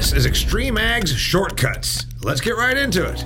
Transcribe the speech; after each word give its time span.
This 0.00 0.14
is 0.14 0.24
Extreme 0.24 0.78
Ag's 0.78 1.14
Shortcuts. 1.14 2.06
Let's 2.22 2.40
get 2.40 2.56
right 2.56 2.74
into 2.74 3.04
it. 3.04 3.20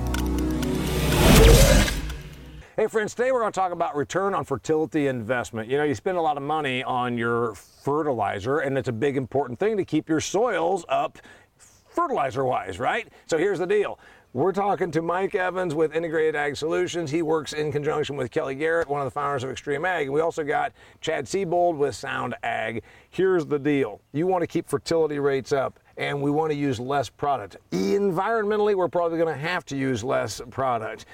Hey, 2.74 2.88
friends, 2.88 3.14
today 3.14 3.30
we're 3.30 3.38
going 3.38 3.52
to 3.52 3.56
talk 3.56 3.70
about 3.70 3.94
return 3.94 4.34
on 4.34 4.44
fertility 4.44 5.06
investment. 5.06 5.70
You 5.70 5.78
know, 5.78 5.84
you 5.84 5.94
spend 5.94 6.18
a 6.18 6.20
lot 6.20 6.36
of 6.36 6.42
money 6.42 6.82
on 6.82 7.16
your 7.16 7.54
fertilizer, 7.54 8.58
and 8.58 8.76
it's 8.76 8.88
a 8.88 8.92
big 8.92 9.16
important 9.16 9.60
thing 9.60 9.76
to 9.76 9.84
keep 9.84 10.08
your 10.08 10.20
soils 10.20 10.84
up 10.88 11.20
fertilizer 11.56 12.44
wise, 12.44 12.80
right? 12.80 13.06
So 13.26 13.38
here's 13.38 13.60
the 13.60 13.68
deal. 13.68 14.00
We're 14.32 14.50
talking 14.50 14.90
to 14.90 15.00
Mike 15.00 15.36
Evans 15.36 15.76
with 15.76 15.94
Integrated 15.94 16.34
Ag 16.34 16.56
Solutions. 16.56 17.08
He 17.08 17.22
works 17.22 17.52
in 17.52 17.70
conjunction 17.70 18.16
with 18.16 18.32
Kelly 18.32 18.56
Garrett, 18.56 18.88
one 18.88 19.00
of 19.00 19.04
the 19.04 19.12
founders 19.12 19.44
of 19.44 19.50
Extreme 19.50 19.84
Ag. 19.84 20.10
We 20.10 20.20
also 20.20 20.42
got 20.42 20.72
Chad 21.00 21.26
Seabold 21.26 21.76
with 21.76 21.94
Sound 21.94 22.34
Ag. 22.42 22.82
Here's 23.10 23.46
the 23.46 23.60
deal. 23.60 24.00
You 24.10 24.26
want 24.26 24.42
to 24.42 24.48
keep 24.48 24.68
fertility 24.68 25.20
rates 25.20 25.52
up 25.52 25.78
and 25.96 26.20
we 26.20 26.30
want 26.30 26.50
to 26.50 26.56
use 26.56 26.80
less 26.80 27.08
product. 27.08 27.56
Environmentally, 27.72 28.74
we're 28.74 28.88
probably 28.88 29.18
going 29.18 29.32
to 29.32 29.40
have 29.40 29.64
to 29.66 29.76
use 29.76 30.02
less 30.02 30.40
product. 30.50 31.06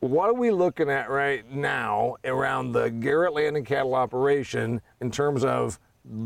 What 0.00 0.28
are 0.28 0.34
we 0.34 0.50
looking 0.52 0.88
at 0.88 1.10
right 1.10 1.50
now 1.50 2.16
around 2.24 2.72
the 2.72 2.88
Garrett 2.88 3.34
Land 3.34 3.56
and 3.56 3.66
Cattle 3.66 3.94
operation 3.94 4.80
in 5.00 5.10
terms 5.10 5.44
of 5.44 5.78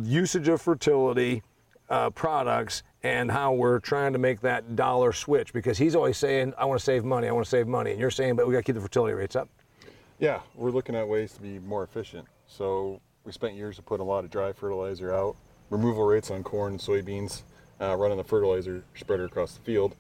usage 0.02 0.48
of 0.48 0.60
fertility 0.60 1.42
uh, 1.88 2.10
products 2.10 2.82
and 3.02 3.30
how 3.30 3.52
we're 3.54 3.80
trying 3.80 4.12
to 4.12 4.18
make 4.18 4.40
that 4.42 4.76
dollar 4.76 5.12
switch? 5.12 5.54
Because 5.54 5.78
he's 5.78 5.94
always 5.94 6.18
saying, 6.18 6.52
I 6.58 6.66
want 6.66 6.80
to 6.80 6.84
save 6.84 7.04
money, 7.04 7.28
I 7.28 7.32
want 7.32 7.46
to 7.46 7.50
save 7.50 7.66
money. 7.66 7.92
And 7.92 8.00
you're 8.00 8.10
saying, 8.10 8.36
but 8.36 8.46
we 8.46 8.52
got 8.52 8.58
to 8.58 8.64
keep 8.64 8.74
the 8.74 8.80
fertility 8.82 9.14
rates 9.14 9.36
up. 9.36 9.48
Yeah, 10.18 10.40
we're 10.54 10.70
looking 10.70 10.94
at 10.94 11.08
ways 11.08 11.32
to 11.32 11.40
be 11.40 11.58
more 11.58 11.82
efficient. 11.82 12.26
So 12.46 13.00
we 13.24 13.32
spent 13.32 13.54
years 13.54 13.76
to 13.76 13.82
put 13.82 14.00
a 14.00 14.04
lot 14.04 14.24
of 14.24 14.30
dry 14.30 14.52
fertilizer 14.52 15.14
out, 15.14 15.34
removal 15.70 16.04
rates 16.04 16.30
on 16.30 16.42
corn 16.42 16.72
and 16.72 16.80
soybeans, 16.80 17.42
uh, 17.82 17.96
running 17.96 18.16
the 18.16 18.24
fertilizer 18.24 18.84
spreader 18.94 19.24
across 19.24 19.54
the 19.54 19.60
field. 19.60 19.94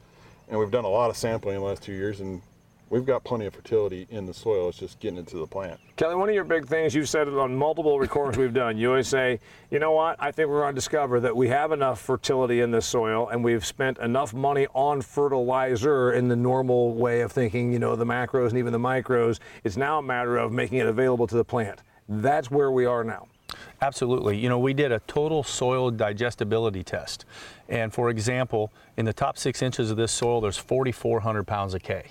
And 0.48 0.58
we've 0.58 0.70
done 0.70 0.84
a 0.84 0.88
lot 0.88 1.10
of 1.10 1.16
sampling 1.16 1.56
in 1.56 1.60
the 1.60 1.66
last 1.66 1.82
two 1.82 1.92
years, 1.92 2.20
and 2.20 2.40
we've 2.90 3.06
got 3.06 3.24
plenty 3.24 3.46
of 3.46 3.54
fertility 3.54 4.06
in 4.10 4.26
the 4.26 4.34
soil. 4.34 4.68
It's 4.68 4.78
just 4.78 5.00
getting 5.00 5.18
into 5.18 5.38
the 5.38 5.46
plant. 5.46 5.80
Kelly, 5.96 6.14
one 6.14 6.28
of 6.28 6.34
your 6.34 6.44
big 6.44 6.66
things, 6.66 6.94
you've 6.94 7.08
said 7.08 7.26
it 7.26 7.34
on 7.34 7.56
multiple 7.56 7.98
recordings 7.98 8.36
we've 8.36 8.52
done. 8.52 8.76
You 8.76 8.90
always 8.90 9.08
say, 9.08 9.40
you 9.70 9.78
know 9.78 9.92
what, 9.92 10.16
I 10.20 10.30
think 10.30 10.48
we're 10.48 10.60
going 10.60 10.74
to 10.74 10.78
discover 10.78 11.18
that 11.20 11.34
we 11.34 11.48
have 11.48 11.72
enough 11.72 12.00
fertility 12.00 12.60
in 12.60 12.70
this 12.70 12.84
soil 12.84 13.28
and 13.28 13.42
we've 13.42 13.64
spent 13.64 13.98
enough 13.98 14.34
money 14.34 14.66
on 14.74 15.00
fertilizer 15.00 16.12
in 16.12 16.28
the 16.28 16.36
normal 16.36 16.94
way 16.94 17.22
of 17.22 17.32
thinking, 17.32 17.72
you 17.72 17.78
know, 17.78 17.96
the 17.96 18.04
macros 18.04 18.50
and 18.50 18.58
even 18.58 18.72
the 18.72 18.78
micros. 18.78 19.38
It's 19.64 19.76
now 19.76 19.98
a 19.98 20.02
matter 20.02 20.36
of 20.36 20.52
making 20.52 20.78
it 20.78 20.86
available 20.86 21.26
to 21.28 21.34
the 21.34 21.44
plant. 21.44 21.80
That's 22.08 22.50
where 22.50 22.70
we 22.70 22.84
are 22.84 23.04
now. 23.04 23.28
Absolutely. 23.80 24.38
You 24.38 24.48
know, 24.48 24.58
we 24.58 24.74
did 24.74 24.92
a 24.92 25.00
total 25.00 25.42
soil 25.42 25.90
digestibility 25.90 26.82
test. 26.82 27.24
And 27.72 27.90
for 27.90 28.10
example, 28.10 28.70
in 28.98 29.06
the 29.06 29.14
top 29.14 29.38
six 29.38 29.62
inches 29.62 29.90
of 29.90 29.96
this 29.96 30.12
soil, 30.12 30.42
there's 30.42 30.58
4,400 30.58 31.46
pounds 31.46 31.72
of 31.72 31.82
K. 31.82 32.04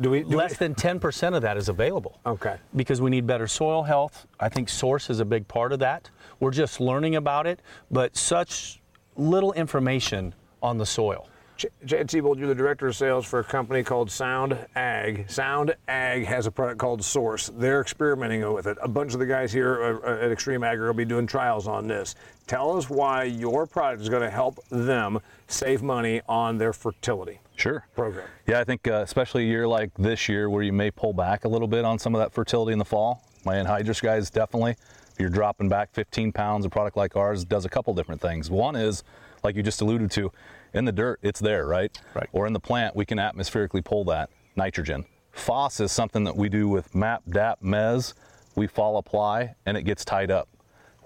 Do 0.00 0.08
we, 0.10 0.22
do 0.22 0.36
Less 0.36 0.58
we, 0.58 0.68
than 0.68 0.74
10% 0.74 1.36
of 1.36 1.42
that 1.42 1.58
is 1.58 1.68
available. 1.68 2.18
Okay. 2.24 2.56
Because 2.74 3.02
we 3.02 3.10
need 3.10 3.26
better 3.26 3.46
soil 3.46 3.82
health. 3.82 4.26
I 4.40 4.48
think 4.48 4.70
source 4.70 5.10
is 5.10 5.20
a 5.20 5.24
big 5.26 5.46
part 5.46 5.70
of 5.70 5.80
that. 5.80 6.08
We're 6.40 6.50
just 6.50 6.80
learning 6.80 7.16
about 7.16 7.46
it, 7.46 7.60
but 7.90 8.16
such 8.16 8.80
little 9.16 9.52
information 9.52 10.34
on 10.62 10.78
the 10.78 10.86
soil. 10.86 11.28
Ch- 11.56 11.66
Chad 11.86 12.08
Seabold, 12.08 12.38
you're 12.38 12.48
the 12.48 12.54
director 12.54 12.86
of 12.86 12.94
sales 12.96 13.24
for 13.24 13.38
a 13.38 13.44
company 13.44 13.82
called 13.82 14.10
Sound 14.10 14.58
Ag. 14.74 15.30
Sound 15.30 15.74
Ag 15.88 16.26
has 16.26 16.46
a 16.46 16.50
product 16.50 16.78
called 16.78 17.02
Source. 17.02 17.50
They're 17.56 17.80
experimenting 17.80 18.52
with 18.52 18.66
it. 18.66 18.76
A 18.82 18.88
bunch 18.88 19.14
of 19.14 19.20
the 19.20 19.26
guys 19.26 19.52
here 19.52 20.00
uh, 20.04 20.24
at 20.24 20.30
Extreme 20.30 20.64
Ag 20.64 20.74
are 20.78 20.84
going 20.84 20.92
to 20.92 20.96
be 20.96 21.04
doing 21.06 21.26
trials 21.26 21.66
on 21.66 21.86
this. 21.86 22.14
Tell 22.46 22.76
us 22.76 22.90
why 22.90 23.24
your 23.24 23.66
product 23.66 24.02
is 24.02 24.08
going 24.10 24.22
to 24.22 24.30
help 24.30 24.58
them 24.68 25.18
save 25.48 25.82
money 25.82 26.20
on 26.28 26.58
their 26.58 26.72
fertility 26.74 27.40
Sure. 27.56 27.86
program. 27.94 28.28
Yeah, 28.46 28.60
I 28.60 28.64
think 28.64 28.86
uh, 28.86 28.96
especially 28.96 29.44
a 29.44 29.46
year 29.46 29.66
like 29.66 29.90
this 29.94 30.28
year 30.28 30.50
where 30.50 30.62
you 30.62 30.74
may 30.74 30.90
pull 30.90 31.14
back 31.14 31.46
a 31.46 31.48
little 31.48 31.68
bit 31.68 31.86
on 31.86 31.98
some 31.98 32.14
of 32.14 32.18
that 32.20 32.32
fertility 32.32 32.72
in 32.72 32.78
the 32.78 32.84
fall. 32.84 33.22
My 33.46 33.54
anhydrous 33.54 34.02
guys 34.02 34.28
definitely. 34.28 34.76
If 35.16 35.20
you're 35.20 35.30
dropping 35.30 35.70
back 35.70 35.94
15 35.94 36.30
pounds, 36.32 36.66
a 36.66 36.68
product 36.68 36.94
like 36.94 37.16
ours 37.16 37.42
does 37.42 37.64
a 37.64 37.70
couple 37.70 37.94
different 37.94 38.20
things. 38.20 38.50
One 38.50 38.76
is, 38.76 39.02
like 39.42 39.56
you 39.56 39.62
just 39.62 39.80
alluded 39.80 40.10
to, 40.10 40.30
in 40.74 40.84
the 40.84 40.92
dirt, 40.92 41.20
it's 41.22 41.40
there, 41.40 41.66
right? 41.66 41.98
Right. 42.14 42.28
Or 42.32 42.46
in 42.46 42.52
the 42.52 42.60
plant, 42.60 42.94
we 42.94 43.06
can 43.06 43.18
atmospherically 43.18 43.82
pull 43.82 44.04
that 44.04 44.28
nitrogen. 44.56 45.06
Phos 45.32 45.80
is 45.80 45.90
something 45.90 46.22
that 46.24 46.36
we 46.36 46.50
do 46.50 46.68
with 46.68 46.94
MAP, 46.94 47.22
DAP, 47.30 47.62
MES. 47.62 48.12
We 48.56 48.66
fall 48.66 48.98
apply 48.98 49.54
and 49.64 49.74
it 49.74 49.84
gets 49.84 50.04
tied 50.04 50.30
up. 50.30 50.50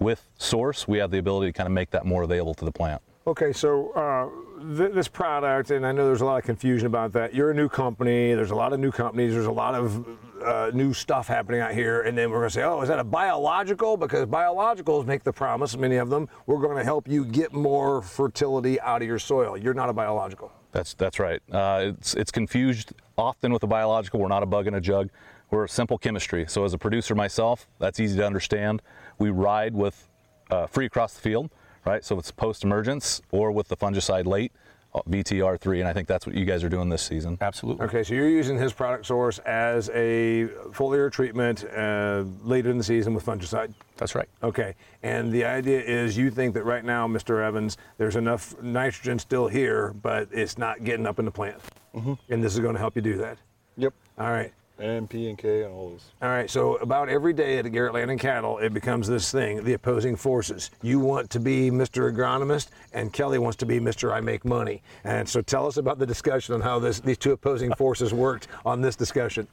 With 0.00 0.28
Source, 0.38 0.88
we 0.88 0.98
have 0.98 1.12
the 1.12 1.18
ability 1.18 1.52
to 1.52 1.52
kind 1.52 1.68
of 1.68 1.72
make 1.72 1.90
that 1.90 2.04
more 2.04 2.24
available 2.24 2.54
to 2.54 2.64
the 2.64 2.72
plant. 2.72 3.00
Okay, 3.28 3.52
so 3.52 3.92
uh, 3.92 4.76
th- 4.76 4.92
this 4.92 5.06
product, 5.06 5.70
and 5.70 5.86
I 5.86 5.92
know 5.92 6.04
there's 6.04 6.22
a 6.22 6.24
lot 6.24 6.38
of 6.38 6.44
confusion 6.44 6.86
about 6.86 7.12
that. 7.12 7.32
You're 7.32 7.52
a 7.52 7.54
new 7.54 7.68
company. 7.68 8.34
There's 8.34 8.50
a 8.50 8.56
lot 8.56 8.72
of 8.72 8.80
new 8.80 8.90
companies. 8.90 9.34
There's 9.34 9.46
a 9.46 9.52
lot 9.52 9.76
of 9.76 10.04
uh, 10.42 10.70
new 10.74 10.92
stuff 10.92 11.26
happening 11.26 11.60
out 11.60 11.72
here, 11.72 12.02
and 12.02 12.16
then 12.16 12.30
we're 12.30 12.38
going 12.38 12.48
to 12.48 12.54
say, 12.54 12.62
"Oh, 12.62 12.80
is 12.82 12.88
that 12.88 12.98
a 12.98 13.04
biological?" 13.04 13.96
Because 13.96 14.26
biologicals 14.26 15.06
make 15.06 15.22
the 15.22 15.32
promise, 15.32 15.76
many 15.76 15.96
of 15.96 16.10
them, 16.10 16.28
we're 16.46 16.60
going 16.60 16.76
to 16.76 16.84
help 16.84 17.08
you 17.08 17.24
get 17.24 17.52
more 17.52 18.02
fertility 18.02 18.80
out 18.80 19.02
of 19.02 19.08
your 19.08 19.18
soil. 19.18 19.56
You're 19.56 19.74
not 19.74 19.88
a 19.88 19.92
biological. 19.92 20.52
That's 20.72 20.94
that's 20.94 21.18
right. 21.18 21.40
Uh, 21.50 21.92
it's 21.98 22.14
it's 22.14 22.30
confused 22.30 22.92
often 23.18 23.52
with 23.52 23.62
a 23.62 23.66
biological. 23.66 24.20
We're 24.20 24.28
not 24.28 24.42
a 24.42 24.46
bug 24.46 24.66
in 24.66 24.74
a 24.74 24.80
jug. 24.80 25.10
We're 25.50 25.64
a 25.64 25.68
simple 25.68 25.98
chemistry. 25.98 26.44
So 26.48 26.64
as 26.64 26.74
a 26.74 26.78
producer 26.78 27.14
myself, 27.14 27.66
that's 27.78 27.98
easy 27.98 28.16
to 28.18 28.26
understand. 28.26 28.82
We 29.18 29.30
ride 29.30 29.74
with 29.74 30.08
uh, 30.50 30.66
free 30.66 30.86
across 30.86 31.14
the 31.14 31.20
field, 31.20 31.50
right? 31.84 32.04
So 32.04 32.18
it's 32.18 32.30
post 32.30 32.62
emergence 32.62 33.20
or 33.32 33.50
with 33.50 33.68
the 33.68 33.76
fungicide 33.76 34.26
late, 34.26 34.52
VTR3, 34.94 35.80
and 35.80 35.88
I 35.88 35.92
think 35.92 36.08
that's 36.08 36.26
what 36.26 36.34
you 36.34 36.44
guys 36.44 36.64
are 36.64 36.68
doing 36.68 36.88
this 36.88 37.02
season. 37.02 37.38
Absolutely. 37.40 37.86
Okay, 37.86 38.02
so 38.02 38.14
you're 38.14 38.28
using 38.28 38.58
his 38.58 38.72
product 38.72 39.06
source 39.06 39.38
as 39.40 39.88
a 39.90 40.48
foliar 40.70 41.10
treatment 41.10 41.64
uh, 41.64 42.24
later 42.42 42.70
in 42.70 42.78
the 42.78 42.84
season 42.84 43.14
with 43.14 43.24
fungicide. 43.24 43.72
That's 43.96 44.14
right. 44.14 44.28
Okay, 44.42 44.74
and 45.02 45.30
the 45.30 45.44
idea 45.44 45.80
is 45.80 46.16
you 46.16 46.30
think 46.30 46.54
that 46.54 46.64
right 46.64 46.84
now, 46.84 47.06
Mr. 47.06 47.42
Evans, 47.44 47.76
there's 47.98 48.16
enough 48.16 48.60
nitrogen 48.62 49.18
still 49.18 49.46
here, 49.46 49.92
but 50.02 50.28
it's 50.32 50.58
not 50.58 50.82
getting 50.84 51.06
up 51.06 51.18
in 51.18 51.24
the 51.24 51.30
plant. 51.30 51.60
And 51.92 52.42
this 52.42 52.54
is 52.54 52.60
going 52.60 52.74
to 52.74 52.78
help 52.78 52.94
you 52.96 53.02
do 53.02 53.16
that. 53.18 53.38
Yep. 53.76 53.94
All 54.18 54.30
right. 54.30 54.52
And 54.80 55.10
P 55.10 55.28
and 55.28 55.36
K 55.36 55.64
and 55.64 55.74
all 55.74 55.90
those. 55.90 56.04
All 56.22 56.30
right, 56.30 56.48
so 56.48 56.76
about 56.76 57.10
every 57.10 57.34
day 57.34 57.58
at 57.58 57.64
the 57.64 57.70
Garrett 57.70 57.92
Land 57.92 58.10
and 58.10 58.18
Cattle, 58.18 58.58
it 58.58 58.72
becomes 58.72 59.06
this 59.06 59.30
thing, 59.30 59.62
the 59.62 59.74
opposing 59.74 60.16
forces. 60.16 60.70
You 60.80 60.98
want 60.98 61.28
to 61.30 61.40
be 61.40 61.70
Mr. 61.70 62.10
Agronomist, 62.10 62.68
and 62.94 63.12
Kelly 63.12 63.38
wants 63.38 63.56
to 63.58 63.66
be 63.66 63.78
Mr. 63.78 64.10
I 64.10 64.20
Make 64.20 64.44
Money. 64.46 64.82
And 65.04 65.28
so 65.28 65.42
tell 65.42 65.66
us 65.66 65.76
about 65.76 65.98
the 65.98 66.06
discussion 66.06 66.54
on 66.54 66.62
how 66.62 66.78
this, 66.78 66.98
these 67.00 67.18
two 67.18 67.32
opposing 67.32 67.74
forces 67.74 68.14
worked 68.14 68.48
on 68.64 68.80
this 68.80 68.96
discussion. 68.96 69.46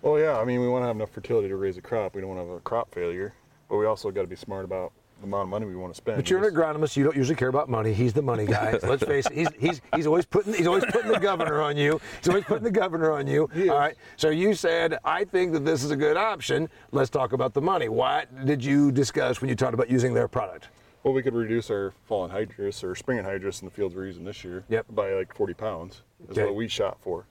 Well, 0.00 0.18
yeah, 0.18 0.38
I 0.38 0.44
mean, 0.44 0.60
we 0.60 0.68
want 0.68 0.84
to 0.84 0.86
have 0.86 0.96
enough 0.96 1.10
fertility 1.10 1.48
to 1.48 1.56
raise 1.56 1.76
a 1.76 1.82
crop. 1.82 2.14
We 2.14 2.22
don't 2.22 2.30
want 2.30 2.40
to 2.40 2.46
have 2.46 2.56
a 2.56 2.60
crop 2.60 2.94
failure, 2.94 3.34
but 3.68 3.76
we 3.76 3.84
also 3.84 4.10
got 4.10 4.22
to 4.22 4.26
be 4.26 4.36
smart 4.36 4.64
about 4.64 4.92
amount 5.22 5.44
of 5.44 5.48
money 5.48 5.66
we 5.66 5.76
want 5.76 5.92
to 5.92 5.96
spend. 5.96 6.16
But 6.18 6.30
you're 6.30 6.44
an 6.46 6.54
agronomist. 6.54 6.96
You 6.96 7.04
don't 7.04 7.16
usually 7.16 7.36
care 7.36 7.48
about 7.48 7.68
money. 7.68 7.92
He's 7.92 8.12
the 8.12 8.22
money 8.22 8.46
guy. 8.46 8.78
Let's 8.82 9.04
face 9.04 9.26
it. 9.26 9.32
He's, 9.32 9.48
he's, 9.58 9.80
he's 9.94 10.06
always 10.06 10.24
putting 10.26 10.54
he's 10.54 10.66
always 10.66 10.84
putting 10.86 11.10
the 11.10 11.18
governor 11.18 11.62
on 11.62 11.76
you. 11.76 12.00
He's 12.20 12.28
always 12.28 12.44
putting 12.44 12.64
the 12.64 12.70
governor 12.70 13.12
on 13.12 13.26
you. 13.26 13.48
All 13.70 13.78
right. 13.78 13.94
So 14.16 14.30
you 14.30 14.54
said 14.54 14.98
I 15.04 15.24
think 15.24 15.52
that 15.52 15.64
this 15.64 15.82
is 15.84 15.90
a 15.90 15.96
good 15.96 16.16
option. 16.16 16.68
Let's 16.92 17.10
talk 17.10 17.32
about 17.32 17.54
the 17.54 17.60
money. 17.62 17.88
What 17.88 18.46
did 18.46 18.64
you 18.64 18.92
discuss 18.92 19.40
when 19.40 19.48
you 19.48 19.56
talked 19.56 19.74
about 19.74 19.90
using 19.90 20.14
their 20.14 20.28
product? 20.28 20.68
Well, 21.02 21.14
we 21.14 21.22
could 21.22 21.34
reduce 21.34 21.70
our 21.70 21.92
fall 22.06 22.28
anhydrous 22.28 22.82
or 22.82 22.94
spring 22.96 23.18
anhydrous 23.18 23.62
in 23.62 23.66
the 23.66 23.70
fields 23.70 23.94
we're 23.94 24.06
using 24.06 24.24
this 24.24 24.42
year 24.42 24.64
Yep. 24.68 24.86
by 24.90 25.12
like 25.12 25.32
40 25.34 25.54
pounds. 25.54 26.02
Is 26.24 26.30
Okay. 26.30 26.44
what 26.46 26.56
we 26.56 26.66
shot 26.66 26.98
for. 27.00 27.26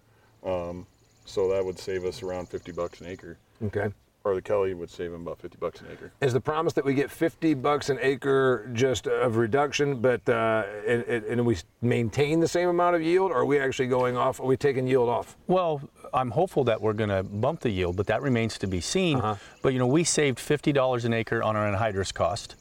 Um, 0.46 0.88
so 1.26 1.50
that 1.52 1.66
would 1.66 1.78
save 1.78 2.06
us 2.06 2.24
around 2.24 2.48
50 2.48 2.72
bucks 2.72 3.02
an 3.02 3.08
acre. 3.08 3.38
Okay. 3.66 3.90
Or 4.26 4.34
the 4.34 4.42
Kelly 4.42 4.74
would 4.74 4.90
save 4.90 5.14
him 5.14 5.22
about 5.22 5.38
50 5.40 5.60
bucks 5.60 5.82
an 5.82 5.88
acre. 5.92 6.12
Is 6.20 6.34
the 6.34 6.42
promise 6.42 6.74
that 6.74 6.84
we 6.84 6.96
get 6.96 7.12
50 7.12 7.54
bucks 7.54 7.90
an 7.90 8.00
acre 8.02 8.68
just 8.74 9.06
of 9.06 9.38
reduction, 9.38 10.02
but 10.02 10.28
uh, 10.28 10.64
and, 10.88 11.04
and 11.04 11.26
and 11.26 11.46
we 11.46 11.58
maintain 11.84 12.40
the 12.40 12.48
same 12.48 12.68
amount 12.68 12.96
of 12.96 13.04
yield, 13.04 13.30
or 13.30 13.42
are 13.42 13.46
we 13.46 13.60
actually 13.60 13.88
going 13.88 14.18
off? 14.18 14.40
Are 14.40 14.48
we 14.48 14.58
taking 14.58 14.88
yield 14.88 15.10
off? 15.10 15.38
Well, 15.46 15.80
I'm 16.12 16.32
hopeful 16.32 16.64
that 16.64 16.82
we're 16.82 16.94
going 16.94 17.12
to 17.12 17.22
bump 17.22 17.60
the 17.60 17.70
yield, 17.70 17.98
but 17.98 18.08
that 18.08 18.24
remains 18.24 18.58
to 18.60 18.68
be 18.68 18.82
seen. 18.82 19.22
But 19.62 19.74
you 19.74 19.80
know, 19.80 19.86
we 19.86 20.04
saved 20.04 20.40
$50 20.40 21.06
an 21.06 21.14
acre 21.14 21.44
on 21.44 21.56
our 21.56 21.72
anhydrous 21.72 22.12
cost. 22.12 22.56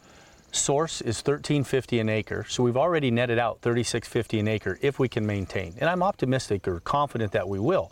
Source 0.52 1.00
is 1.00 1.22
13.50 1.22 1.98
an 1.98 2.10
acre, 2.10 2.44
so 2.46 2.62
we've 2.62 2.76
already 2.76 3.10
netted 3.10 3.38
out 3.38 3.62
36.50 3.62 4.40
an 4.40 4.48
acre 4.48 4.78
if 4.82 4.98
we 4.98 5.08
can 5.08 5.26
maintain. 5.26 5.74
And 5.78 5.88
I'm 5.88 6.02
optimistic 6.02 6.68
or 6.68 6.80
confident 6.80 7.32
that 7.32 7.48
we 7.48 7.58
will. 7.58 7.90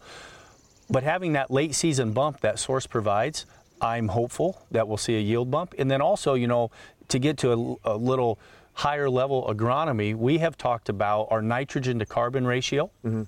But 0.90 1.04
having 1.04 1.32
that 1.32 1.50
late 1.50 1.74
season 1.74 2.12
bump 2.12 2.40
that 2.40 2.58
Source 2.58 2.86
provides, 2.86 3.46
I'm 3.82 4.08
hopeful 4.08 4.64
that 4.70 4.86
we'll 4.86 4.96
see 4.96 5.16
a 5.16 5.20
yield 5.20 5.50
bump. 5.50 5.74
And 5.76 5.90
then 5.90 6.00
also, 6.00 6.34
you 6.34 6.46
know, 6.46 6.70
to 7.08 7.18
get 7.18 7.36
to 7.38 7.78
a, 7.84 7.94
a 7.94 7.96
little 7.96 8.38
higher 8.74 9.10
level 9.10 9.46
agronomy, 9.52 10.14
we 10.14 10.38
have 10.38 10.56
talked 10.56 10.88
about 10.88 11.26
our 11.30 11.42
nitrogen 11.42 11.98
to 11.98 12.06
carbon 12.06 12.46
ratio. 12.46 12.90
Mm-hmm. 13.04 13.24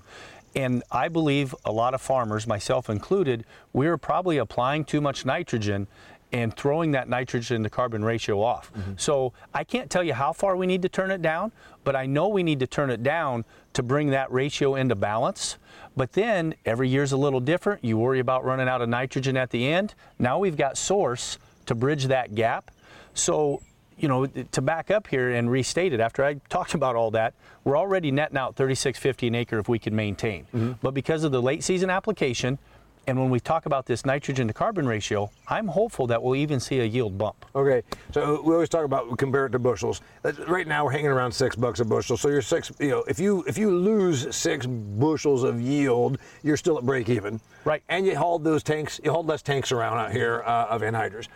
And 0.55 0.83
I 0.89 1.09
believe 1.09 1.53
a 1.65 1.71
lot 1.71 1.93
of 1.93 2.01
farmers, 2.01 2.47
myself 2.47 2.89
included, 2.89 3.45
we're 3.73 3.97
probably 3.97 4.37
applying 4.37 4.85
too 4.85 5.01
much 5.01 5.25
nitrogen 5.25 5.87
and 6.35 6.53
throwing 6.53 6.91
that 6.91 7.07
nitrogen 7.07 7.63
to 7.63 7.69
carbon 7.69 8.03
ratio 8.03 8.41
off. 8.41 8.73
Mm-hmm. 8.73 8.93
So 8.97 9.31
I 9.53 9.63
can't 9.63 9.89
tell 9.89 10.03
you 10.03 10.13
how 10.13 10.33
far 10.33 10.57
we 10.57 10.67
need 10.67 10.81
to 10.81 10.89
turn 10.89 11.09
it 11.09 11.21
down, 11.21 11.53
but 11.85 11.95
I 11.95 12.07
know 12.07 12.27
we 12.27 12.43
need 12.43 12.59
to 12.59 12.67
turn 12.67 12.89
it 12.89 13.03
down 13.03 13.45
to 13.71 13.81
bring 13.81 14.09
that 14.09 14.29
ratio 14.33 14.75
into 14.75 14.95
balance. 14.95 15.57
But 15.95 16.11
then 16.11 16.55
every 16.65 16.89
year's 16.89 17.13
a 17.13 17.17
little 17.17 17.39
different. 17.39 17.85
You 17.85 17.97
worry 17.97 18.19
about 18.19 18.43
running 18.43 18.67
out 18.67 18.81
of 18.81 18.89
nitrogen 18.89 19.37
at 19.37 19.51
the 19.51 19.65
end. 19.65 19.95
Now 20.19 20.37
we've 20.37 20.57
got 20.57 20.77
source 20.77 21.37
to 21.67 21.75
bridge 21.75 22.07
that 22.07 22.35
gap. 22.35 22.69
So, 23.13 23.61
you 23.97 24.09
know, 24.09 24.25
to 24.25 24.61
back 24.61 24.91
up 24.91 25.07
here 25.07 25.31
and 25.31 25.49
restate 25.49 25.93
it, 25.93 26.01
after 26.01 26.25
I 26.25 26.33
talked 26.49 26.73
about 26.81 26.97
all 26.97 27.11
that, 27.11 27.33
we're 27.63 27.77
already 27.77 28.11
netting 28.11 28.37
out 28.37 28.57
36.50 28.57 29.29
an 29.29 29.35
acre 29.35 29.57
if 29.57 29.69
we 29.69 29.79
can 29.79 29.95
maintain. 29.95 30.47
Mm-hmm. 30.53 30.73
But 30.81 30.93
because 30.93 31.23
of 31.23 31.31
the 31.31 31.41
late 31.41 31.63
season 31.63 31.89
application, 31.89 32.59
and 33.07 33.19
when 33.19 33.29
we 33.29 33.39
talk 33.39 33.65
about 33.65 33.85
this 33.85 34.05
nitrogen 34.05 34.47
to 34.47 34.53
carbon 34.53 34.87
ratio, 34.87 35.29
I'm 35.47 35.67
hopeful 35.67 36.07
that 36.07 36.21
we'll 36.21 36.35
even 36.35 36.59
see 36.59 36.79
a 36.79 36.83
yield 36.83 37.17
bump. 37.17 37.45
Okay, 37.55 37.83
so 38.11 38.41
we 38.41 38.53
always 38.53 38.69
talk 38.69 38.85
about 38.85 39.17
compare 39.17 39.45
it 39.45 39.51
to 39.51 39.59
bushels. 39.59 40.01
Uh, 40.23 40.31
Right 40.47 40.67
now 40.67 40.85
we're 40.85 40.91
hanging 40.91 41.07
around 41.07 41.31
six 41.31 41.55
bucks 41.55 41.79
a 41.79 41.85
bushel. 41.85 42.17
So 42.17 42.29
you're 42.29 42.41
six. 42.41 42.71
You 42.79 42.89
know, 42.89 43.03
if 43.07 43.19
you 43.19 43.43
if 43.47 43.57
you 43.57 43.75
lose 43.75 44.35
six 44.35 44.65
bushels 44.65 45.43
of 45.43 45.59
yield, 45.59 46.17
you're 46.43 46.57
still 46.57 46.77
at 46.77 46.85
break 46.85 47.09
even. 47.09 47.39
Right. 47.63 47.83
And 47.89 48.05
you 48.05 48.15
hauled 48.15 48.43
those 48.43 48.63
tanks. 48.63 48.99
You 49.03 49.11
hauled 49.11 49.27
less 49.27 49.41
tanks 49.41 49.71
around 49.71 49.97
out 49.97 50.11
here 50.11 50.43
uh, 50.45 50.67
of 50.69 50.81
anhydrous. 50.81 51.27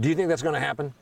Do 0.00 0.08
you 0.08 0.14
think 0.14 0.28
that's 0.28 0.42
going 0.42 0.54
to 0.54 0.60
happen? 0.60 0.92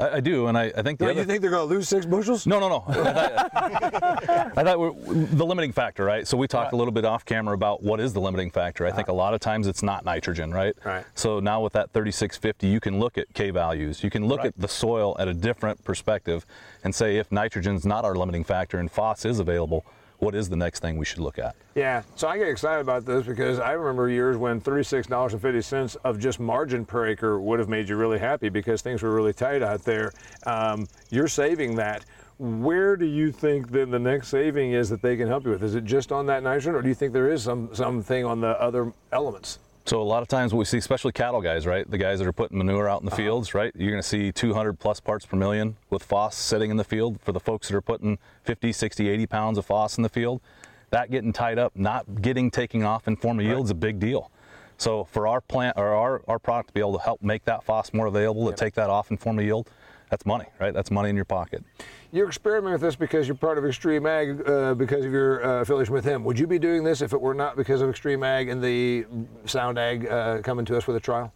I, 0.00 0.16
I 0.16 0.20
do, 0.20 0.46
and 0.46 0.56
I, 0.56 0.72
I 0.76 0.82
think 0.82 0.98
the 0.98 1.04
other 1.10 1.20
you 1.20 1.24
think 1.24 1.42
they're 1.42 1.50
going 1.50 1.68
to 1.68 1.74
lose 1.74 1.88
six 1.88 2.06
bushels? 2.06 2.46
No, 2.46 2.58
no, 2.58 2.68
no. 2.68 2.84
Uh, 3.60 4.50
I 4.56 4.64
thought 4.64 4.78
we're, 4.78 4.92
the 4.92 5.44
limiting 5.44 5.72
factor, 5.72 6.04
right? 6.04 6.26
So 6.26 6.36
we 6.36 6.46
talked 6.46 6.72
a 6.72 6.76
little 6.76 6.92
bit 6.92 7.04
off 7.04 7.24
camera 7.24 7.54
about 7.54 7.82
what 7.82 8.00
is 8.00 8.12
the 8.12 8.20
limiting 8.20 8.50
factor. 8.50 8.86
I 8.86 8.90
think 8.90 9.08
uh-huh. 9.08 9.16
a 9.16 9.18
lot 9.18 9.34
of 9.34 9.40
times 9.40 9.66
it's 9.66 9.82
not 9.82 10.04
nitrogen, 10.04 10.52
right? 10.52 10.74
Right. 10.84 11.04
So 11.14 11.40
now 11.40 11.60
with 11.60 11.72
that 11.74 11.92
3650, 11.92 12.66
you 12.66 12.80
can 12.80 12.98
look 12.98 13.18
at 13.18 13.32
K 13.34 13.50
values. 13.50 14.02
You 14.02 14.10
can 14.10 14.26
look 14.26 14.38
Right. 14.38 14.48
at 14.48 14.58
the 14.58 14.68
soil 14.68 15.16
at 15.18 15.28
a 15.28 15.34
different 15.34 15.82
perspective 15.84 16.46
and 16.84 16.94
say 16.94 17.16
if 17.16 17.30
nitrogen's 17.30 17.84
not 17.84 18.04
our 18.04 18.14
limiting 18.14 18.44
factor 18.44 18.78
and 18.78 18.90
phos 18.90 19.24
is 19.24 19.38
available, 19.38 19.84
what 20.20 20.34
is 20.34 20.48
the 20.48 20.56
next 20.56 20.80
thing 20.80 20.96
we 20.96 21.04
should 21.04 21.18
look 21.18 21.38
at? 21.38 21.56
Yeah, 21.74 22.02
so 22.14 22.28
I 22.28 22.38
get 22.38 22.48
excited 22.48 22.80
about 22.80 23.04
this 23.04 23.26
because 23.26 23.58
I 23.58 23.72
remember 23.72 24.08
years 24.08 24.36
when 24.36 24.60
$36.50 24.60 25.96
of 26.04 26.18
just 26.18 26.38
margin 26.38 26.84
per 26.84 27.06
acre 27.06 27.40
would 27.40 27.58
have 27.58 27.68
made 27.68 27.88
you 27.88 27.96
really 27.96 28.18
happy 28.18 28.48
because 28.48 28.82
things 28.82 29.02
were 29.02 29.14
really 29.14 29.32
tight 29.32 29.62
out 29.62 29.84
there. 29.84 30.12
Um, 30.46 30.86
you're 31.10 31.28
saving 31.28 31.74
that. 31.76 32.04
Where 32.38 32.96
do 32.96 33.06
you 33.06 33.32
think 33.32 33.70
then 33.70 33.90
the 33.90 33.98
next 33.98 34.28
saving 34.28 34.72
is 34.72 34.88
that 34.90 35.02
they 35.02 35.16
can 35.16 35.26
help 35.28 35.44
you 35.44 35.50
with? 35.50 35.62
Is 35.62 35.74
it 35.74 35.84
just 35.84 36.12
on 36.12 36.26
that 36.26 36.42
nitrogen, 36.42 36.74
or 36.74 36.80
do 36.80 36.88
you 36.88 36.94
think 36.94 37.12
there 37.12 37.30
is 37.30 37.42
some 37.42 37.74
something 37.74 38.24
on 38.24 38.40
the 38.40 38.58
other 38.60 38.94
elements? 39.12 39.58
So 39.90 40.00
a 40.00 40.04
lot 40.04 40.22
of 40.22 40.28
times 40.28 40.52
what 40.52 40.60
we 40.60 40.66
see, 40.66 40.78
especially 40.78 41.10
cattle 41.10 41.40
guys, 41.40 41.66
right? 41.66 41.90
The 41.90 41.98
guys 41.98 42.20
that 42.20 42.28
are 42.28 42.32
putting 42.32 42.58
manure 42.58 42.88
out 42.88 43.00
in 43.00 43.06
the 43.06 43.10
uh-huh. 43.10 43.16
fields, 43.16 43.54
right? 43.54 43.72
You're 43.74 43.90
going 43.90 44.00
to 44.00 44.08
see 44.08 44.30
200 44.30 44.78
plus 44.78 45.00
parts 45.00 45.26
per 45.26 45.36
million 45.36 45.78
with 45.90 46.04
phos 46.04 46.36
sitting 46.36 46.70
in 46.70 46.76
the 46.76 46.84
field. 46.84 47.20
For 47.20 47.32
the 47.32 47.40
folks 47.40 47.66
that 47.66 47.76
are 47.76 47.80
putting 47.80 48.20
50, 48.44 48.70
60, 48.70 49.08
80 49.08 49.26
pounds 49.26 49.58
of 49.58 49.66
phos 49.66 49.96
in 49.96 50.04
the 50.04 50.08
field, 50.08 50.42
that 50.90 51.10
getting 51.10 51.32
tied 51.32 51.58
up, 51.58 51.72
not 51.74 52.22
getting 52.22 52.52
taken 52.52 52.84
off 52.84 53.08
in 53.08 53.16
form 53.16 53.40
of 53.40 53.46
yield 53.46 53.64
is 53.64 53.72
a 53.72 53.74
big 53.74 53.98
deal. 53.98 54.30
So 54.78 55.06
for 55.06 55.26
our 55.26 55.40
plant 55.40 55.76
or 55.76 55.88
our, 55.88 56.22
our 56.28 56.38
product 56.38 56.68
to 56.68 56.74
be 56.74 56.78
able 56.78 56.96
to 56.96 57.02
help 57.02 57.20
make 57.20 57.44
that 57.46 57.64
phos 57.64 57.92
more 57.92 58.06
available, 58.06 58.48
to 58.48 58.56
take 58.56 58.74
that 58.74 58.90
off 58.90 59.10
in 59.10 59.16
form 59.16 59.40
of 59.40 59.44
yield, 59.44 59.68
that's 60.10 60.26
money, 60.26 60.46
right? 60.58 60.74
That's 60.74 60.90
money 60.90 61.08
in 61.08 61.16
your 61.16 61.24
pocket. 61.24 61.64
You're 62.12 62.26
experimenting 62.26 62.72
with 62.72 62.82
this 62.82 62.96
because 62.96 63.28
you're 63.28 63.36
part 63.36 63.56
of 63.56 63.64
Extreme 63.64 64.06
Ag, 64.06 64.46
uh, 64.46 64.74
because 64.74 65.04
of 65.04 65.12
your 65.12 65.44
uh, 65.44 65.60
affiliation 65.62 65.94
with 65.94 66.04
him. 66.04 66.24
Would 66.24 66.38
you 66.38 66.46
be 66.46 66.58
doing 66.58 66.82
this 66.84 67.00
if 67.00 67.12
it 67.12 67.20
were 67.20 67.34
not 67.34 67.56
because 67.56 67.80
of 67.80 67.88
Extreme 67.88 68.24
Ag 68.24 68.48
and 68.48 68.62
the 68.62 69.06
Sound 69.46 69.78
Ag 69.78 70.06
uh, 70.06 70.42
coming 70.42 70.64
to 70.66 70.76
us 70.76 70.86
with 70.86 70.96
a 70.96 71.00
trial? 71.00 71.32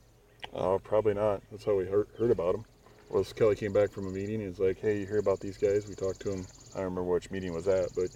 Oh, 0.52 0.78
probably 0.78 1.14
not. 1.14 1.40
That's 1.50 1.64
how 1.64 1.74
we 1.76 1.84
heard, 1.86 2.08
heard 2.18 2.30
about 2.30 2.56
him. 2.56 2.64
Was 3.10 3.32
Kelly 3.32 3.54
came 3.54 3.72
back 3.72 3.90
from 3.90 4.08
a 4.08 4.10
meeting 4.10 4.40
and 4.40 4.48
was 4.48 4.58
like, 4.58 4.80
"Hey, 4.80 4.98
you 4.98 5.06
hear 5.06 5.18
about 5.18 5.38
these 5.38 5.56
guys?" 5.56 5.86
We 5.86 5.94
talked 5.94 6.20
to 6.22 6.32
him. 6.32 6.44
I 6.74 6.78
don't 6.78 6.86
remember 6.86 7.04
which 7.04 7.30
meeting 7.30 7.52
was 7.52 7.68
at, 7.68 7.90
but 7.94 8.08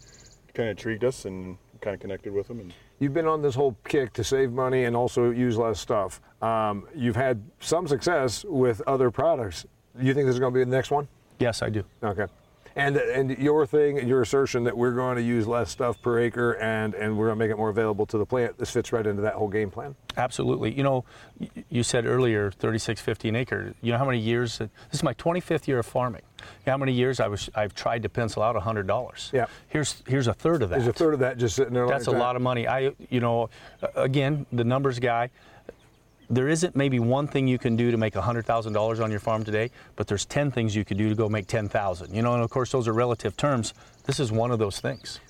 kind 0.54 0.68
of 0.68 0.72
intrigued 0.72 1.04
us 1.04 1.24
and 1.24 1.56
kind 1.80 1.94
of 1.94 2.00
connected 2.00 2.32
with 2.32 2.50
him. 2.50 2.58
And 2.58 2.74
You've 2.98 3.14
been 3.14 3.28
on 3.28 3.42
this 3.42 3.54
whole 3.54 3.76
kick 3.84 4.12
to 4.14 4.24
save 4.24 4.50
money 4.50 4.84
and 4.84 4.96
also 4.96 5.30
use 5.30 5.56
less 5.56 5.78
stuff. 5.78 6.20
Um, 6.42 6.88
you've 6.96 7.14
had 7.14 7.44
some 7.60 7.86
success 7.86 8.44
with 8.44 8.82
other 8.88 9.10
products. 9.12 9.66
You 10.00 10.14
think 10.14 10.26
this 10.26 10.34
is 10.34 10.40
going 10.40 10.52
to 10.52 10.58
be 10.58 10.64
the 10.64 10.70
next 10.70 10.90
one? 10.90 11.08
Yes, 11.38 11.62
I 11.62 11.70
do. 11.70 11.84
Okay. 12.02 12.26
And 12.76 12.96
and 12.96 13.36
your 13.38 13.66
thing, 13.66 14.06
your 14.06 14.22
assertion 14.22 14.62
that 14.64 14.76
we're 14.76 14.92
going 14.92 15.16
to 15.16 15.22
use 15.22 15.48
less 15.48 15.68
stuff 15.68 16.00
per 16.00 16.20
acre 16.20 16.52
and 16.58 16.94
and 16.94 17.18
we're 17.18 17.26
going 17.26 17.36
to 17.36 17.44
make 17.44 17.50
it 17.50 17.56
more 17.56 17.70
available 17.70 18.06
to 18.06 18.18
the 18.18 18.24
plant. 18.24 18.56
This 18.56 18.70
fits 18.70 18.92
right 18.92 19.04
into 19.04 19.20
that 19.22 19.34
whole 19.34 19.48
game 19.48 19.68
plan. 19.68 19.96
Absolutely. 20.16 20.72
You 20.72 20.84
know, 20.84 21.04
you 21.70 21.82
said 21.82 22.06
earlier 22.06 22.52
3650 22.52 23.30
an 23.30 23.36
acre. 23.36 23.74
You 23.80 23.92
know 23.92 23.98
how 23.98 24.04
many 24.04 24.20
years 24.20 24.58
this 24.58 24.68
is 24.92 25.02
my 25.02 25.14
25th 25.14 25.66
year 25.66 25.80
of 25.80 25.86
farming. 25.86 26.22
You 26.38 26.44
know 26.66 26.72
how 26.74 26.78
many 26.78 26.92
years 26.92 27.18
I 27.18 27.26
was 27.26 27.50
I've 27.56 27.74
tried 27.74 28.04
to 28.04 28.08
pencil 28.08 28.44
out 28.44 28.54
$100. 28.54 29.32
Yeah. 29.32 29.46
Here's 29.68 30.04
here's 30.06 30.28
a 30.28 30.34
third 30.34 30.62
of 30.62 30.70
that. 30.70 30.76
There's 30.76 30.88
a 30.88 30.92
third 30.92 31.14
of 31.14 31.20
that 31.20 31.36
just 31.36 31.56
sitting 31.56 31.74
there. 31.74 31.88
That's 31.88 32.06
a 32.06 32.12
lot 32.12 32.36
of 32.36 32.42
money. 32.42 32.68
I, 32.68 32.92
you 33.10 33.18
know, 33.18 33.50
again, 33.96 34.46
the 34.52 34.64
numbers 34.64 35.00
guy. 35.00 35.30
There 36.30 36.48
isn't 36.48 36.76
maybe 36.76 36.98
one 36.98 37.26
thing 37.26 37.48
you 37.48 37.58
can 37.58 37.74
do 37.74 37.90
to 37.90 37.96
make 37.96 38.14
$100,000 38.14 39.02
on 39.02 39.10
your 39.10 39.20
farm 39.20 39.44
today, 39.44 39.70
but 39.96 40.06
there's 40.06 40.26
10 40.26 40.50
things 40.50 40.76
you 40.76 40.84
could 40.84 40.98
do 40.98 41.08
to 41.08 41.14
go 41.14 41.28
make 41.28 41.46
10,000. 41.46 42.14
You 42.14 42.22
know, 42.22 42.34
and 42.34 42.42
of 42.42 42.50
course 42.50 42.70
those 42.70 42.86
are 42.86 42.92
relative 42.92 43.36
terms. 43.36 43.72
This 44.04 44.20
is 44.20 44.32
one 44.32 44.50
of 44.50 44.58
those 44.58 44.80
things. 44.80 45.20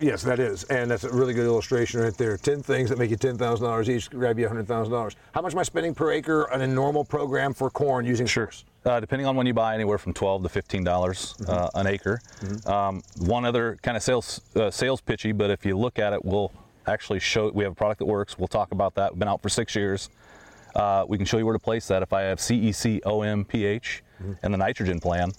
Yes, 0.00 0.22
that 0.24 0.40
is, 0.40 0.64
and 0.64 0.90
that's 0.90 1.04
a 1.04 1.12
really 1.12 1.32
good 1.32 1.46
illustration 1.46 2.00
right 2.00 2.14
there. 2.16 2.36
Ten 2.36 2.62
things 2.62 2.90
that 2.90 2.98
make 2.98 3.10
you 3.10 3.16
ten 3.16 3.38
thousand 3.38 3.64
dollars 3.64 3.88
each, 3.88 4.10
grab 4.10 4.38
you 4.38 4.46
hundred 4.46 4.66
thousand 4.66 4.92
dollars. 4.92 5.14
How 5.32 5.40
much 5.40 5.52
am 5.54 5.60
I 5.60 5.62
spending 5.62 5.94
per 5.94 6.10
acre 6.10 6.52
on 6.52 6.60
a 6.60 6.66
normal 6.66 7.04
program 7.04 7.54
for 7.54 7.70
corn 7.70 8.04
using 8.04 8.26
Source? 8.26 8.64
Uh, 8.84 9.00
depending 9.00 9.26
on 9.26 9.36
when 9.36 9.46
you 9.46 9.54
buy, 9.54 9.72
anywhere 9.72 9.96
from 9.96 10.12
twelve 10.12 10.42
to 10.42 10.48
fifteen 10.48 10.82
dollars 10.84 11.34
uh, 11.48 11.68
an 11.74 11.86
acre. 11.86 12.20
Um, 12.66 13.02
one 13.18 13.44
other 13.44 13.78
kind 13.82 13.96
of 13.96 14.02
sales 14.02 14.40
uh, 14.56 14.70
sales 14.70 15.00
pitchy, 15.00 15.32
but 15.32 15.50
if 15.50 15.64
you 15.64 15.78
look 15.78 15.98
at 15.98 16.12
it, 16.12 16.22
we'll 16.24 16.52
actually 16.86 17.20
show. 17.20 17.48
We 17.50 17.62
have 17.64 17.72
a 17.72 17.76
product 17.76 18.00
that 18.00 18.06
works. 18.06 18.36
We'll 18.36 18.48
talk 18.48 18.72
about 18.72 18.96
that. 18.96 19.12
We've 19.12 19.20
been 19.20 19.28
out 19.28 19.40
for 19.40 19.48
six 19.48 19.74
years. 19.76 20.10
Uh, 20.78 21.04
we 21.08 21.16
can 21.16 21.26
show 21.26 21.38
you 21.38 21.44
where 21.44 21.52
to 21.54 21.58
place 21.58 21.88
that. 21.88 22.02
If 22.02 22.12
I 22.12 22.22
have 22.22 22.38
CEC, 22.38 23.00
OM, 23.04 23.44
pH, 23.44 24.04
and 24.42 24.54
the 24.54 24.58
nitrogen 24.58 25.00
plan, 25.00 25.30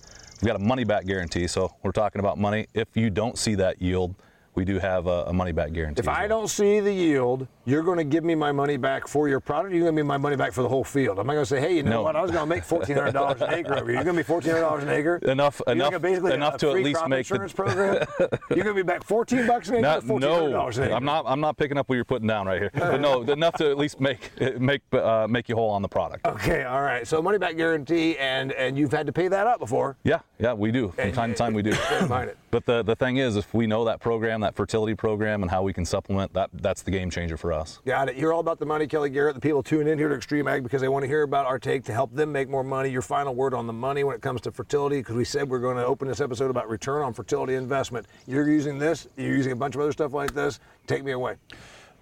we've 0.41 0.47
got 0.47 0.57
a 0.57 0.63
money 0.63 0.83
back 0.83 1.05
guarantee. 1.05 1.47
So 1.47 1.73
we're 1.81 1.93
talking 1.93 2.19
about 2.19 2.37
money. 2.37 2.67
If 2.73 2.89
you 2.95 3.09
don't 3.09 3.37
see 3.37 3.55
that 3.55 3.81
yield, 3.81 4.15
we 4.55 4.65
do 4.65 4.79
have 4.79 5.07
a, 5.07 5.25
a 5.27 5.33
money 5.33 5.51
back 5.51 5.71
guarantee. 5.71 5.99
If 6.01 6.07
I 6.07 6.21
well. 6.21 6.29
don't 6.29 6.47
see 6.47 6.79
the 6.79 6.91
yield, 6.93 7.47
you're 7.65 7.83
going 7.83 7.97
to 7.97 8.03
give 8.03 8.23
me 8.23 8.35
my 8.35 8.51
money 8.51 8.77
back 8.77 9.07
for 9.07 9.29
your 9.29 9.39
product. 9.39 9.71
Or 9.71 9.75
you're 9.75 9.85
going 9.85 9.95
to 9.95 10.01
give 10.01 10.05
me 10.05 10.09
my 10.09 10.17
money 10.17 10.35
back 10.35 10.53
for 10.53 10.63
the 10.63 10.69
whole 10.69 10.83
field. 10.83 11.19
I'm 11.19 11.27
not 11.27 11.33
going 11.33 11.43
to 11.43 11.49
say, 11.49 11.59
hey, 11.61 11.75
you 11.77 11.83
know 11.83 11.89
No. 11.91 12.01
what? 12.03 12.15
I 12.15 12.21
was 12.21 12.31
going 12.31 12.43
to 12.43 12.47
make 12.49 12.63
fourteen 12.63 12.95
hundred 12.95 13.13
dollars 13.13 13.41
an 13.41 13.53
acre 13.53 13.75
over 13.75 13.85
here. 13.85 13.95
You're 13.95 14.03
going 14.03 14.15
to 14.15 14.19
be 14.19 14.25
fourteen 14.27 14.51
hundred 14.51 14.63
dollars 14.63 14.83
an 14.83 14.89
acre. 14.89 15.17
Enough- 15.23 15.61
You're 15.67 15.75
enough- 15.75 16.01
basically 16.01 16.33
enough 16.33 16.57
to 16.57 16.69
at 16.69 16.75
least 16.75 17.01
make 17.07 17.27
the- 17.27 17.35
insurance 17.35 17.53
program. 17.61 18.05
You're 18.19 18.63
going 18.63 18.65
to 18.65 18.73
be 18.73 18.81
back 18.83 19.03
fourteen 19.03 19.45
bucks 19.47 19.69
an 19.69 19.75
acre. 19.75 19.81
Not, 19.81 20.05
no, 20.05 20.45
an 20.67 20.73
acre. 20.83 20.93
I'm 20.93 21.05
not. 21.05 21.25
I'm 21.27 21.39
not 21.39 21.57
picking 21.57 21.77
up 21.77 21.87
what 21.89 21.95
you're 21.95 22.05
putting 22.05 22.27
down 22.27 22.47
right 22.47 22.59
here. 22.59 22.71
But 22.73 22.99
no, 23.01 23.21
enough 23.31 23.53
to 23.55 23.69
at 23.69 23.77
least 23.77 23.99
make 23.99 24.31
make 24.59 24.81
uh, 24.93 25.27
make 25.29 25.47
you 25.47 25.55
whole 25.55 25.69
on 25.69 25.81
the 25.81 25.87
product. 25.89 26.25
Okay, 26.25 26.63
all 26.63 26.81
right. 26.81 27.07
So 27.07 27.21
money 27.21 27.37
back 27.37 27.55
guarantee, 27.55 28.17
and 28.17 28.51
and 28.53 28.77
you've 28.77 28.91
had 28.91 29.05
to 29.07 29.13
pay 29.13 29.27
that 29.27 29.47
up 29.47 29.59
before. 29.59 29.95
Yeah, 30.03 30.19
yeah, 30.39 30.53
we 30.53 30.71
do. 30.71 30.89
From 30.89 31.11
time 31.11 31.31
to 31.31 31.37
time, 31.37 31.53
we 31.53 31.61
do. 31.61 31.73
Mind 32.07 32.29
it. 32.31 32.37
But 32.51 32.65
the 32.65 32.81
the 32.83 32.95
thing 32.95 33.17
is, 33.17 33.35
if 33.35 33.53
we 33.53 33.67
know 33.67 33.85
that 33.85 33.99
program, 33.99 34.38
that 34.41 34.55
fertility 34.55 34.95
program, 34.95 35.41
and 35.41 35.51
how 35.51 35.61
we 35.61 35.73
can 35.73 35.85
supplement 35.85 36.33
that, 36.33 36.49
that's 36.53 36.81
the 36.81 36.91
game 36.91 37.09
changer 37.09 37.37
for 37.37 37.53
us. 37.53 37.79
Got 37.85 38.09
it. 38.09 38.15
You're 38.15 38.33
all 38.33 38.39
about 38.39 38.59
the 38.59 38.65
money, 38.65 38.87
Kelly 38.87 39.09
Garrett. 39.09 39.35
The 39.35 39.41
people 39.41 39.63
tune 39.63 39.87
in 39.87 39.97
here 39.97 40.09
to 40.09 40.15
Extreme 40.15 40.47
Ag 40.47 40.63
because 40.63 40.81
they 40.81 40.87
want 40.87 41.03
to 41.03 41.07
hear 41.07 41.23
about 41.23 41.45
our 41.45 41.59
take 41.59 41.83
to 41.85 41.93
help 41.93 42.13
them 42.13 42.31
make 42.31 42.49
more 42.49 42.63
money. 42.63 42.89
Your 42.89 43.01
final 43.01 43.35
word 43.35 43.53
on 43.53 43.67
the 43.67 43.73
money 43.73 44.03
when 44.03 44.15
it 44.15 44.21
comes 44.21 44.41
to 44.41 44.51
fertility, 44.51 44.99
because 44.99 45.15
we 45.15 45.25
said 45.25 45.49
we're 45.49 45.59
going 45.59 45.77
to 45.77 45.85
open 45.85 46.07
this 46.07 46.21
episode 46.21 46.49
about 46.49 46.69
return 46.69 47.01
on 47.01 47.13
fertility 47.13 47.55
investment. 47.55 48.05
You're 48.27 48.49
using 48.49 48.77
this. 48.77 49.07
You're 49.17 49.35
using 49.35 49.51
a 49.51 49.55
bunch 49.55 49.75
of 49.75 49.81
other 49.81 49.91
stuff 49.91 50.13
like 50.13 50.33
this. 50.33 50.59
Take 50.87 51.03
me 51.03 51.11
away. 51.11 51.35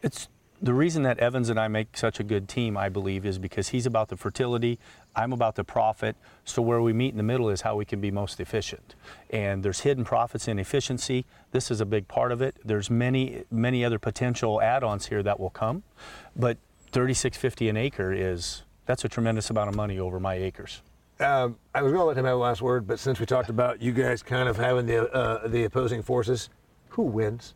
It's 0.04 0.30
the 0.62 0.74
reason 0.74 1.04
that 1.04 1.20
Evans 1.20 1.50
and 1.50 1.60
I 1.60 1.68
make 1.68 1.96
such 1.96 2.20
a 2.20 2.24
good 2.24 2.50
team, 2.50 2.78
I 2.78 2.90
believe, 2.90 3.26
is 3.26 3.38
because 3.38 3.70
he's 3.70 3.86
about 3.86 4.10
the 4.10 4.18
fertility, 4.18 4.80
I'm 5.16 5.32
about 5.32 5.56
the 5.56 5.64
profit. 5.64 6.16
So 6.46 6.62
where 6.62 6.82
we 6.82 6.94
meet 6.94 7.10
in 7.10 7.18
the 7.18 7.24
middle 7.24 7.50
is 7.50 7.62
how 7.62 7.76
we 7.76 7.86
can 7.86 8.02
be 8.02 8.12
most 8.12 8.40
efficient. 8.40 8.96
And 9.30 9.64
there's 9.64 9.82
hidden 9.82 10.04
profits 10.04 10.48
in 10.48 10.58
efficiency. 10.58 11.26
This 11.52 11.70
is 11.70 11.80
a 11.80 11.86
big 11.86 12.08
part 12.08 12.32
of 12.32 12.42
it. 12.42 12.56
There's 12.66 12.90
many, 12.90 13.44
many 13.52 13.86
other 13.86 14.00
potential 14.00 14.62
add-ons 14.62 15.08
here 15.08 15.22
that 15.24 15.40
will 15.40 15.50
come, 15.52 15.84
but 16.36 16.58
3650 16.92 17.70
an 17.70 17.78
acre 17.78 18.14
is 18.14 18.64
that's 18.86 19.04
a 19.04 19.10
tremendous 19.10 19.50
amount 19.50 19.70
of 19.70 19.76
money 19.76 20.00
over 20.00 20.20
my 20.20 20.36
acres. 20.36 20.82
Um, 21.20 21.58
I 21.74 21.82
was 21.82 21.92
going 21.92 22.02
to 22.02 22.06
let 22.06 22.18
him 22.18 22.26
have 22.26 22.34
the 22.34 22.38
last 22.38 22.62
word, 22.62 22.88
but 22.88 23.00
since 23.00 23.20
we 23.20 23.26
talked 23.26 23.50
about 23.50 23.82
you 23.82 23.92
guys 23.92 24.24
kind 24.24 24.48
of 24.48 24.56
having 24.56 24.86
the 24.86 25.12
uh, 25.12 25.48
the 25.48 25.64
opposing 25.64 26.04
forces, 26.04 26.50
who 26.90 27.04
wins? 27.04 27.56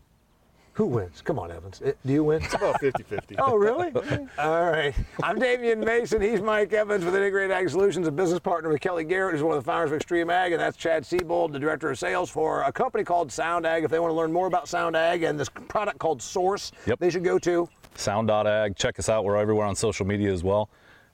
Who 0.81 0.87
wins? 0.87 1.21
Come 1.21 1.37
on, 1.37 1.51
Evans. 1.51 1.79
Eh, 1.85 1.91
Do 2.03 2.11
you 2.11 2.23
win? 2.23 2.41
It's 2.41 2.55
about 2.55 2.81
50-50. 2.81 3.35
Oh, 3.37 3.55
really? 3.55 3.91
All 4.39 4.71
right. 4.71 4.95
I'm 5.21 5.37
Damian 5.37 5.79
Mason. 5.79 6.19
He's 6.19 6.41
Mike 6.41 6.73
Evans 6.73 7.05
with 7.05 7.15
Integrated 7.15 7.51
Ag 7.51 7.69
Solutions, 7.69 8.07
a 8.07 8.11
business 8.11 8.39
partner 8.39 8.67
with 8.69 8.81
Kelly 8.81 9.03
Garrett, 9.03 9.35
who's 9.35 9.43
one 9.43 9.55
of 9.55 9.63
the 9.63 9.67
founders 9.71 9.91
of 9.91 9.97
Extreme 9.97 10.31
Ag, 10.31 10.53
and 10.53 10.59
that's 10.59 10.75
Chad 10.75 11.05
Siebold, 11.05 11.53
the 11.53 11.59
director 11.59 11.91
of 11.91 11.99
sales 11.99 12.31
for 12.31 12.63
a 12.63 12.71
company 12.71 13.03
called 13.03 13.31
Sound 13.31 13.67
Ag. 13.67 13.83
If 13.83 13.91
they 13.91 13.99
want 13.99 14.09
to 14.09 14.15
learn 14.15 14.33
more 14.33 14.47
about 14.47 14.67
Sound 14.67 14.95
Ag 14.95 15.21
and 15.21 15.39
this 15.39 15.49
product 15.49 15.99
called 15.99 16.19
Source, 16.19 16.71
Yep. 16.87 16.97
they 16.97 17.11
should 17.11 17.23
go 17.23 17.37
to. 17.37 17.69
Sound.ag. 17.93 18.73
Check 18.73 18.97
us 18.97 19.07
out. 19.07 19.23
We're 19.23 19.37
everywhere 19.37 19.67
on 19.67 19.75
social 19.75 20.07
media 20.07 20.33
as 20.33 20.43
well. 20.43 20.67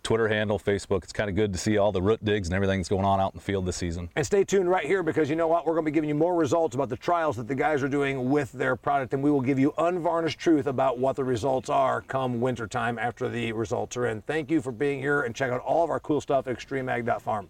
Twitter 0.08 0.30
handle, 0.30 0.58
Facebook. 0.58 1.04
It's 1.04 1.12
kind 1.12 1.30
of 1.30 1.36
good 1.36 1.52
to 1.52 1.60
see 1.60 1.78
all 1.78 1.92
the 1.92 2.02
root 2.02 2.24
digs 2.24 2.48
and 2.48 2.56
everything 2.56 2.80
that's 2.80 2.88
going 2.88 3.04
on 3.04 3.20
out 3.20 3.34
in 3.34 3.40
the 3.40 3.44
field 3.44 3.66
this 3.66 3.76
season. 3.76 4.10
And 4.16 4.26
stay 4.26 4.46
tuned 4.46 4.70
right 4.70 4.86
here 4.86 5.04
because 5.04 5.30
you 5.30 5.36
know 5.36 5.50
what? 5.50 5.66
We're 5.66 5.74
going 5.74 5.84
to 5.84 5.92
be 5.92 5.94
giving 5.94 6.08
you 6.08 6.16
more 6.16 6.34
results 6.34 6.76
about 6.76 6.88
the 6.88 6.96
trials 6.96 7.36
that 7.36 7.50
the 7.50 7.56
guys 7.56 7.84
are 7.84 7.90
doing 7.90 8.30
with 8.30 8.54
their 8.54 8.78
product, 8.78 9.14
and 9.14 9.22
we 9.22 9.30
will 9.30 9.42
give 9.42 9.60
you 9.60 9.74
unvarnished 9.78 10.40
truth 10.40 10.66
about 10.66 10.98
what 10.98 11.18
the 11.18 11.26
results 11.26 11.70
are 11.70 12.04
come 12.04 12.40
wintertime 12.40 12.98
after 12.98 13.28
the 13.28 13.52
results 13.52 13.98
are 13.98 14.08
in. 14.08 14.22
Thank 14.22 14.50
you 14.50 14.62
for 14.62 14.72
being 14.72 15.02
here 15.02 15.24
and 15.24 15.36
check 15.36 15.52
out 15.52 15.60
all 15.60 15.84
of 15.84 15.90
our 15.90 16.00
cool 16.00 16.22
stuff 16.22 16.48
at 16.48 16.58
extremeag.farm. 16.58 17.50